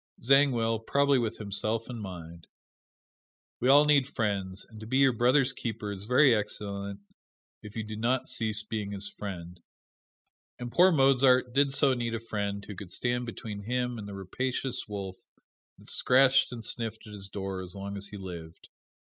[0.19, 2.47] Zangwill, probably with himself in mind.
[3.59, 7.01] We all need friends and to be your brother's keeper is very excellent
[7.61, 9.61] if you do not cease being his friend.
[10.57, 14.15] And poor Mozart did so need a friend who could stand between him and the
[14.15, 15.17] rapacious wolf
[15.77, 18.69] that scratched and sniffed at his door as long as he lived.